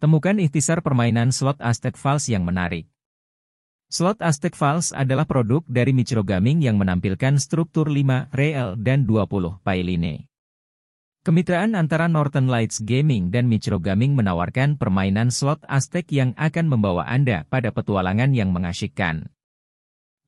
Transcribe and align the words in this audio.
Temukan 0.00 0.40
ikhtisar 0.40 0.80
permainan 0.80 1.28
slot 1.28 1.60
Aztec 1.60 1.92
Falls 1.92 2.24
yang 2.32 2.48
menarik. 2.48 2.88
Slot 3.92 4.24
Aztec 4.24 4.56
Falls 4.56 4.96
adalah 4.96 5.28
produk 5.28 5.60
dari 5.68 5.92
Michiro 5.92 6.24
Gaming 6.24 6.64
yang 6.64 6.80
menampilkan 6.80 7.36
struktur 7.36 7.84
5 7.84 8.32
real 8.32 8.80
dan 8.80 9.04
20 9.04 9.60
pailine. 9.60 10.24
Kemitraan 11.20 11.76
antara 11.76 12.08
Northern 12.08 12.48
Lights 12.48 12.80
Gaming 12.80 13.28
dan 13.28 13.44
Michiro 13.44 13.76
Gaming 13.76 14.16
menawarkan 14.16 14.80
permainan 14.80 15.28
slot 15.28 15.60
Aztec 15.68 16.08
yang 16.08 16.32
akan 16.40 16.72
membawa 16.72 17.04
Anda 17.04 17.44
pada 17.52 17.68
petualangan 17.68 18.32
yang 18.32 18.56
mengasyikkan. 18.56 19.28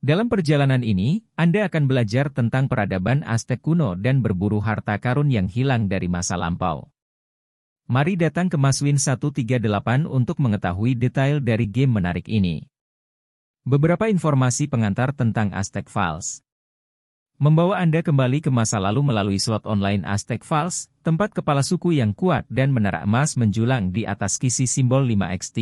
Dalam 0.05 0.29
perjalanan 0.29 0.85
ini, 0.85 1.25
Anda 1.33 1.65
akan 1.65 1.89
belajar 1.89 2.29
tentang 2.29 2.69
peradaban 2.69 3.25
Aztec 3.25 3.65
kuno 3.65 3.97
dan 3.97 4.21
berburu 4.21 4.61
harta 4.61 5.01
karun 5.01 5.33
yang 5.33 5.49
hilang 5.49 5.89
dari 5.89 6.05
masa 6.05 6.37
lampau. 6.37 6.93
Mari 7.83 8.15
datang 8.15 8.47
ke 8.47 8.55
Maswin 8.55 8.95
138 8.95 9.59
untuk 10.07 10.39
mengetahui 10.39 10.95
detail 10.95 11.43
dari 11.43 11.67
game 11.67 11.99
menarik 11.99 12.31
ini. 12.31 12.63
Beberapa 13.67 14.07
informasi 14.07 14.71
pengantar 14.71 15.11
tentang 15.11 15.51
Aztec 15.51 15.91
Files. 15.91 16.39
Membawa 17.35 17.83
Anda 17.83 17.99
kembali 17.99 18.39
ke 18.39 18.47
masa 18.47 18.79
lalu 18.79 19.03
melalui 19.03 19.35
slot 19.35 19.67
online 19.67 20.07
Aztec 20.07 20.47
Falls, 20.47 20.87
tempat 21.03 21.35
kepala 21.35 21.59
suku 21.59 21.99
yang 21.99 22.15
kuat 22.15 22.47
dan 22.47 22.71
menara 22.71 23.03
emas 23.03 23.35
menjulang 23.35 23.91
di 23.91 24.07
atas 24.07 24.39
kisi 24.39 24.63
simbol 24.63 25.03
5x3. 25.03 25.59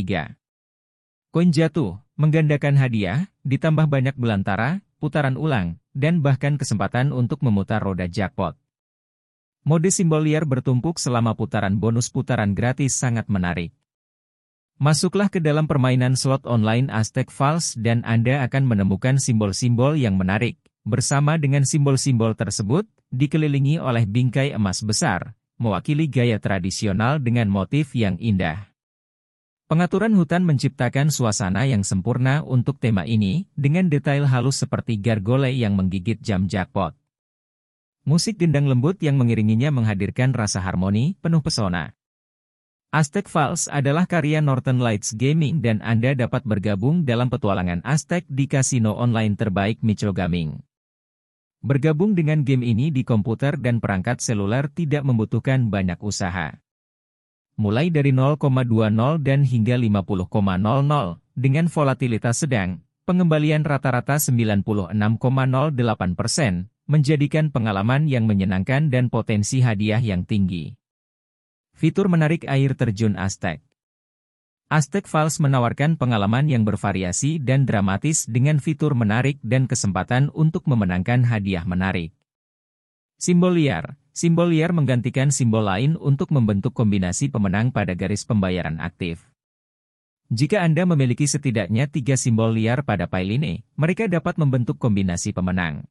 Koin 1.34 1.50
jatuh, 1.50 1.98
menggandakan 2.22 2.78
hadiah, 2.78 3.34
ditambah 3.42 3.90
banyak 3.90 4.14
belantara, 4.14 4.86
putaran 5.02 5.42
ulang, 5.42 5.82
dan 5.98 6.22
bahkan 6.22 6.62
kesempatan 6.62 7.10
untuk 7.10 7.42
memutar 7.42 7.82
roda 7.82 8.06
jackpot. 8.06 8.54
Mode 9.62 9.94
simbol 9.94 10.26
liar 10.26 10.48
bertumpuk 10.50 10.98
selama 10.98 11.38
putaran 11.38 11.78
bonus 11.78 12.10
putaran 12.10 12.58
gratis 12.58 12.98
sangat 12.98 13.30
menarik. 13.30 13.76
Masuklah 14.82 15.30
ke 15.30 15.38
dalam 15.38 15.70
permainan 15.70 16.18
slot 16.18 16.50
online 16.50 16.90
Aztec 16.90 17.30
Falls 17.30 17.78
dan 17.78 18.02
Anda 18.02 18.42
akan 18.50 18.66
menemukan 18.66 19.22
simbol-simbol 19.22 19.94
yang 19.94 20.18
menarik, 20.18 20.58
Bersama 20.82 21.38
dengan 21.38 21.62
simbol-simbol 21.62 22.34
tersebut, 22.34 22.90
dikelilingi 23.14 23.78
oleh 23.78 24.10
bingkai 24.10 24.50
emas 24.50 24.82
besar, 24.82 25.38
mewakili 25.62 26.10
gaya 26.10 26.42
tradisional 26.42 27.22
dengan 27.22 27.54
motif 27.54 27.94
yang 27.94 28.18
indah. 28.18 28.66
Pengaturan 29.70 30.18
hutan 30.18 30.42
menciptakan 30.42 31.14
suasana 31.14 31.70
yang 31.70 31.86
sempurna 31.86 32.42
untuk 32.42 32.82
tema 32.82 33.06
ini, 33.06 33.46
dengan 33.54 33.94
detail 33.94 34.26
halus 34.26 34.58
seperti 34.66 34.98
gargole 34.98 35.54
yang 35.54 35.78
menggigit 35.78 36.18
jam 36.18 36.50
jackpot. 36.50 36.98
Musik 38.02 38.42
gendang 38.42 38.66
lembut 38.66 38.98
yang 39.06 39.22
mengiringinya 39.22 39.70
menghadirkan 39.70 40.34
rasa 40.34 40.58
harmoni, 40.58 41.14
penuh 41.22 41.46
pesona. 41.46 41.94
Aztec 42.90 43.30
Falls 43.30 43.70
adalah 43.70 44.10
karya 44.10 44.42
Northern 44.42 44.82
Lights 44.82 45.14
Gaming 45.14 45.62
dan 45.62 45.86
Anda 45.86 46.18
dapat 46.18 46.42
bergabung 46.44 47.06
dalam 47.06 47.30
petualangan 47.30 47.86
Aztec 47.86 48.26
di 48.26 48.50
kasino 48.50 48.98
online 48.98 49.38
terbaik 49.38 49.86
Micho 49.86 50.10
Gaming. 50.18 50.66
Bergabung 51.62 52.18
dengan 52.18 52.42
game 52.42 52.66
ini 52.66 52.90
di 52.90 53.06
komputer 53.06 53.62
dan 53.62 53.78
perangkat 53.78 54.18
seluler 54.18 54.66
tidak 54.74 55.06
membutuhkan 55.06 55.70
banyak 55.70 56.02
usaha. 56.02 56.58
Mulai 57.62 57.94
dari 57.94 58.10
0,20 58.10 58.50
dan 59.22 59.46
hingga 59.46 59.78
50,00 59.78 61.22
dengan 61.38 61.66
volatilitas 61.70 62.42
sedang, 62.42 62.82
pengembalian 63.06 63.62
rata-rata 63.62 64.18
96,08%, 64.18 64.90
menjadikan 66.92 67.56
pengalaman 67.56 68.12
yang 68.12 68.28
menyenangkan 68.28 68.92
dan 68.92 69.08
potensi 69.08 69.64
hadiah 69.64 70.04
yang 70.04 70.28
tinggi. 70.28 70.76
Fitur 71.72 72.12
menarik 72.12 72.44
air 72.52 72.76
terjun 72.76 73.16
Aztec 73.16 73.64
Aztec 74.68 75.08
Falls 75.08 75.40
menawarkan 75.40 75.96
pengalaman 75.96 76.52
yang 76.52 76.68
bervariasi 76.68 77.40
dan 77.40 77.64
dramatis 77.64 78.28
dengan 78.28 78.60
fitur 78.60 78.92
menarik 78.92 79.40
dan 79.40 79.72
kesempatan 79.72 80.28
untuk 80.36 80.68
memenangkan 80.68 81.24
hadiah 81.24 81.64
menarik. 81.64 82.12
Simbol 83.16 83.56
liar 83.56 83.96
Simbol 84.12 84.52
liar 84.52 84.76
menggantikan 84.76 85.32
simbol 85.32 85.64
lain 85.64 85.96
untuk 85.96 86.36
membentuk 86.36 86.76
kombinasi 86.76 87.32
pemenang 87.32 87.72
pada 87.72 87.96
garis 87.96 88.28
pembayaran 88.28 88.76
aktif. 88.84 89.24
Jika 90.32 90.64
Anda 90.64 90.88
memiliki 90.88 91.28
setidaknya 91.28 91.92
tiga 91.92 92.16
simbol 92.16 92.56
liar 92.56 92.84
pada 92.88 93.08
pailine, 93.08 93.64
mereka 93.76 94.08
dapat 94.08 94.40
membentuk 94.40 94.80
kombinasi 94.80 95.36
pemenang. 95.36 95.91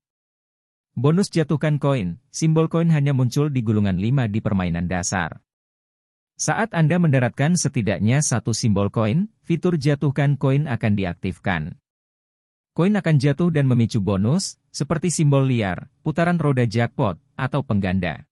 Bonus 0.98 1.30
jatuhkan 1.30 1.78
koin, 1.78 2.18
simbol 2.34 2.66
koin 2.66 2.90
hanya 2.90 3.14
muncul 3.14 3.46
di 3.46 3.62
gulungan 3.62 3.94
5 3.94 4.26
di 4.26 4.42
permainan 4.42 4.90
dasar. 4.90 5.38
Saat 6.34 6.74
Anda 6.74 6.98
mendaratkan 6.98 7.54
setidaknya 7.54 8.18
satu 8.26 8.50
simbol 8.50 8.90
koin, 8.90 9.30
fitur 9.46 9.78
jatuhkan 9.78 10.34
koin 10.34 10.66
akan 10.66 10.92
diaktifkan. 10.98 11.78
Koin 12.74 12.98
akan 12.98 13.22
jatuh 13.22 13.54
dan 13.54 13.70
memicu 13.70 14.02
bonus, 14.02 14.58
seperti 14.74 15.14
simbol 15.14 15.46
liar, 15.46 15.86
putaran 16.02 16.42
roda 16.42 16.66
jackpot, 16.66 17.22
atau 17.38 17.62
pengganda. 17.62 18.26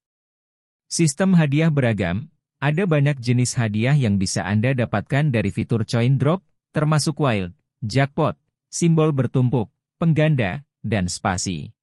Sistem 0.91 1.39
hadiah 1.39 1.71
beragam, 1.71 2.27
ada 2.59 2.91
banyak 2.91 3.23
jenis 3.23 3.55
hadiah 3.55 3.95
yang 3.95 4.19
bisa 4.19 4.43
Anda 4.43 4.75
dapatkan 4.75 5.31
dari 5.31 5.55
fitur 5.55 5.87
coin 5.87 6.19
drop, 6.19 6.43
termasuk 6.75 7.23
wild, 7.23 7.55
jackpot, 7.87 8.35
simbol 8.67 9.15
bertumpuk, 9.15 9.71
pengganda, 10.03 10.67
dan 10.83 11.07
spasi. 11.07 11.78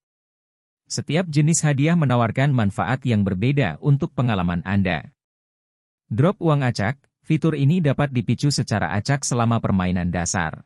Setiap 0.85 1.25
jenis 1.25 1.65
hadiah 1.65 1.97
menawarkan 1.97 2.53
manfaat 2.53 3.01
yang 3.09 3.25
berbeda 3.25 3.81
untuk 3.81 4.13
pengalaman 4.13 4.61
Anda. 4.61 5.09
Drop 6.13 6.37
uang 6.37 6.61
acak, 6.61 7.01
fitur 7.25 7.57
ini 7.57 7.81
dapat 7.81 8.13
dipicu 8.13 8.53
secara 8.53 8.93
acak 8.93 9.25
selama 9.25 9.57
permainan 9.57 10.13
dasar. 10.13 10.61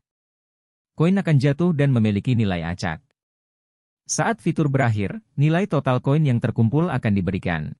Koin 0.99 1.15
akan 1.15 1.39
jatuh 1.39 1.71
dan 1.71 1.95
memiliki 1.95 2.35
nilai 2.35 2.67
acak. 2.67 2.99
Saat 4.03 4.43
fitur 4.43 4.67
berakhir, 4.67 5.23
nilai 5.39 5.71
total 5.71 6.03
koin 6.03 6.27
yang 6.27 6.43
terkumpul 6.43 6.91
akan 6.91 7.13
diberikan. 7.15 7.79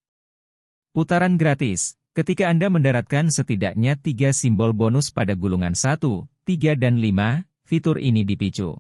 Putaran 0.96 1.36
gratis, 1.36 2.00
ketika 2.16 2.48
Anda 2.48 2.72
mendaratkan 2.72 3.36
setidaknya 3.36 4.00
tiga 4.00 4.32
simbol 4.32 4.72
bonus 4.72 5.12
pada 5.12 5.36
gulungan 5.36 5.76
1, 5.76 6.00
3 6.48 6.80
dan 6.80 7.04
5, 7.04 7.44
fitur 7.68 8.00
ini 8.00 8.24
dipicu. 8.24 8.80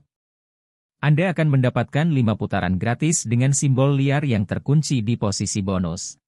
Anda 0.99 1.31
akan 1.31 1.47
mendapatkan 1.55 2.11
5 2.11 2.35
putaran 2.35 2.75
gratis 2.75 3.23
dengan 3.23 3.55
simbol 3.55 3.95
liar 3.95 4.27
yang 4.27 4.43
terkunci 4.43 4.99
di 4.99 5.15
posisi 5.15 5.63
bonus. 5.63 6.19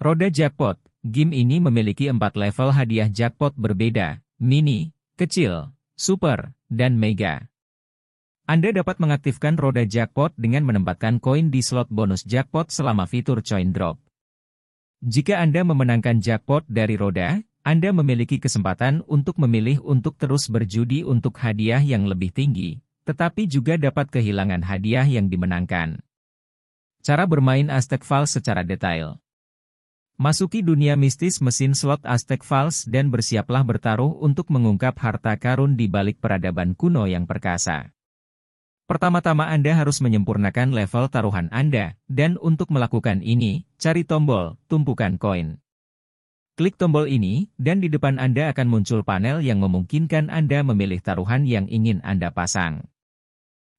Roda 0.00 0.32
jackpot, 0.32 0.80
Game 1.04 1.36
ini 1.36 1.60
memiliki 1.60 2.08
empat 2.08 2.32
level 2.32 2.72
hadiah 2.72 3.12
jackpot 3.12 3.52
berbeda, 3.60 4.24
mini, 4.40 4.96
kecil, 5.20 5.68
super, 6.00 6.56
dan 6.72 6.96
mega. 6.96 7.44
Anda 8.48 8.72
dapat 8.72 8.96
mengaktifkan 9.04 9.60
roda 9.60 9.84
jackpot 9.84 10.32
dengan 10.40 10.64
menempatkan 10.64 11.20
koin 11.20 11.52
di 11.52 11.60
slot 11.60 11.92
bonus 11.92 12.24
jackpot 12.24 12.72
selama 12.72 13.04
fitur 13.04 13.44
coin 13.44 13.68
drop. 13.68 14.00
Jika 15.04 15.44
Anda 15.44 15.60
memenangkan 15.60 16.24
jackpot 16.24 16.64
dari 16.72 16.96
roda, 16.96 17.44
Anda 17.60 17.92
memiliki 17.92 18.40
kesempatan 18.40 19.04
untuk 19.04 19.36
memilih 19.36 19.84
untuk 19.84 20.16
terus 20.16 20.48
berjudi 20.48 21.04
untuk 21.04 21.36
hadiah 21.36 21.84
yang 21.84 22.08
lebih 22.08 22.32
tinggi, 22.32 22.83
tetapi 23.04 23.48
juga 23.48 23.76
dapat 23.76 24.10
kehilangan 24.10 24.64
hadiah 24.64 25.04
yang 25.04 25.28
dimenangkan. 25.28 26.00
Cara 27.04 27.28
bermain 27.28 27.68
Aztec 27.68 28.00
Falls 28.00 28.32
secara 28.32 28.64
detail 28.64 29.20
Masuki 30.14 30.62
dunia 30.62 30.94
mistis 30.94 31.42
mesin 31.42 31.74
slot 31.74 31.98
Aztec 32.06 32.46
Falls 32.46 32.86
dan 32.86 33.10
bersiaplah 33.10 33.66
bertaruh 33.66 34.14
untuk 34.22 34.46
mengungkap 34.46 34.94
harta 34.94 35.34
karun 35.34 35.74
di 35.74 35.90
balik 35.90 36.22
peradaban 36.22 36.78
kuno 36.78 37.10
yang 37.10 37.26
perkasa. 37.26 37.90
Pertama-tama 38.86 39.50
Anda 39.50 39.74
harus 39.74 39.98
menyempurnakan 39.98 40.70
level 40.70 41.10
taruhan 41.10 41.50
Anda, 41.50 41.98
dan 42.06 42.38
untuk 42.38 42.70
melakukan 42.70 43.26
ini, 43.26 43.66
cari 43.74 44.06
tombol, 44.06 44.54
tumpukan 44.70 45.18
koin. 45.18 45.58
Klik 46.54 46.78
tombol 46.78 47.10
ini, 47.10 47.50
dan 47.58 47.82
di 47.82 47.90
depan 47.90 48.22
Anda 48.22 48.54
akan 48.54 48.70
muncul 48.70 49.02
panel 49.02 49.42
yang 49.42 49.58
memungkinkan 49.58 50.30
Anda 50.30 50.62
memilih 50.62 51.02
taruhan 51.02 51.42
yang 51.42 51.66
ingin 51.66 51.98
Anda 52.06 52.30
pasang. 52.30 52.86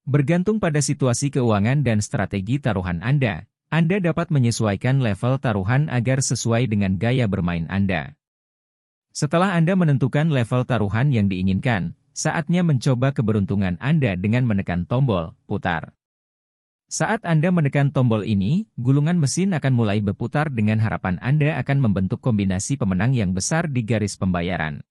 Bergantung 0.05 0.61
pada 0.61 0.85
situasi 0.85 1.33
keuangan 1.33 1.81
dan 1.81 1.97
strategi 1.97 2.61
taruhan 2.61 3.01
Anda, 3.01 3.49
anda 3.73 3.97
dapat 3.97 4.29
menyesuaikan 4.29 5.01
level 5.01 5.41
taruhan 5.41 5.89
agar 5.89 6.21
sesuai 6.21 6.69
dengan 6.69 7.01
gaya 7.01 7.25
bermain 7.25 7.65
Anda. 7.65 8.13
Setelah 9.09 9.57
Anda 9.57 9.73
menentukan 9.73 10.29
level 10.29 10.63
taruhan 10.69 11.09
yang 11.09 11.27
diinginkan, 11.27 11.97
saatnya 12.13 12.61
mencoba 12.61 13.11
keberuntungan 13.11 13.75
Anda 13.81 14.13
dengan 14.15 14.45
menekan 14.45 14.87
tombol 14.87 15.33
putar. 15.49 15.91
Saat 16.85 17.25
Anda 17.25 17.49
menekan 17.49 17.89
tombol 17.89 18.21
ini, 18.23 18.69
gulungan 18.77 19.17
mesin 19.17 19.51
akan 19.57 19.73
mulai 19.73 19.99
berputar 19.99 20.53
dengan 20.53 20.77
harapan 20.77 21.17
Anda 21.19 21.57
akan 21.59 21.81
membentuk 21.81 22.21
kombinasi 22.21 22.77
pemenang 22.77 23.17
yang 23.17 23.33
besar 23.33 23.65
di 23.65 23.81
garis 23.81 24.15
pembayaran. 24.15 24.85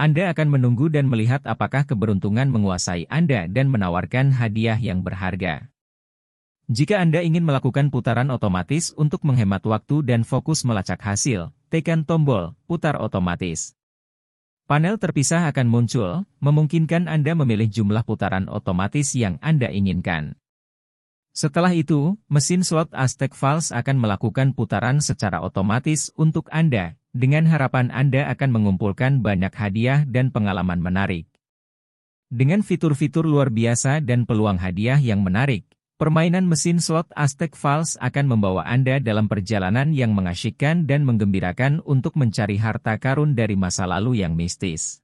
Anda 0.00 0.32
akan 0.32 0.48
menunggu 0.58 0.88
dan 0.88 1.06
melihat 1.06 1.44
apakah 1.44 1.84
keberuntungan 1.84 2.48
menguasai 2.48 3.06
Anda 3.12 3.48
dan 3.48 3.68
menawarkan 3.68 4.32
hadiah 4.34 4.80
yang 4.80 5.04
berharga. 5.04 5.72
Jika 6.72 7.02
Anda 7.02 7.20
ingin 7.20 7.44
melakukan 7.44 7.92
putaran 7.92 8.32
otomatis 8.32 8.96
untuk 8.96 9.26
menghemat 9.28 9.60
waktu 9.66 10.00
dan 10.06 10.24
fokus 10.24 10.64
melacak 10.64 11.02
hasil, 11.04 11.52
tekan 11.68 12.06
tombol 12.06 12.56
putar 12.64 12.96
otomatis. 12.96 13.76
Panel 14.70 14.96
terpisah 14.96 15.50
akan 15.50 15.68
muncul, 15.68 16.24
memungkinkan 16.40 17.10
Anda 17.10 17.36
memilih 17.36 17.68
jumlah 17.68 18.06
putaran 18.08 18.48
otomatis 18.48 19.12
yang 19.12 19.36
Anda 19.44 19.68
inginkan. 19.68 20.38
Setelah 21.34 21.74
itu, 21.76 22.16
mesin 22.28 22.62
slot 22.62 22.92
Aztec 22.92 23.32
Falls 23.32 23.68
akan 23.72 24.00
melakukan 24.00 24.56
putaran 24.56 25.00
secara 25.00 25.40
otomatis 25.40 26.12
untuk 26.16 26.48
Anda, 26.52 26.96
dengan 27.12 27.44
harapan 27.44 27.92
Anda 27.92 28.32
akan 28.32 28.50
mengumpulkan 28.56 29.20
banyak 29.20 29.52
hadiah 29.52 30.08
dan 30.08 30.32
pengalaman 30.32 30.80
menarik. 30.80 31.28
Dengan 32.32 32.64
fitur-fitur 32.64 33.28
luar 33.28 33.52
biasa 33.52 34.00
dan 34.00 34.24
peluang 34.24 34.56
hadiah 34.56 34.96
yang 34.96 35.20
menarik, 35.20 35.68
permainan 36.00 36.48
mesin 36.48 36.80
slot 36.80 37.12
Aztec 37.12 37.52
Falls 37.52 38.00
akan 38.00 38.32
membawa 38.32 38.64
Anda 38.64 38.96
dalam 39.04 39.28
perjalanan 39.28 39.92
yang 39.92 40.16
mengasyikkan 40.16 40.88
dan 40.88 41.04
menggembirakan 41.04 41.84
untuk 41.84 42.16
mencari 42.16 42.56
harta 42.56 42.96
karun 42.96 43.36
dari 43.36 43.60
masa 43.60 43.84
lalu 43.84 44.24
yang 44.24 44.32
mistis. 44.32 45.01